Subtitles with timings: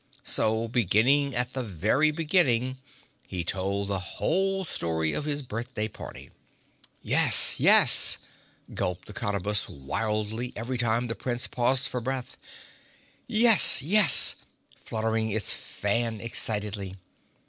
[0.23, 2.79] So beginning at the very beginning
[3.27, 6.31] he told the whole story of his birthday party.
[7.03, 8.17] "Yes, yes,"
[8.73, 12.35] gulped the Cottabus wildly each time the Prince paused for breath.
[13.27, 14.45] "Yes, yes,"
[14.83, 16.95] fluttering its fan excitedly.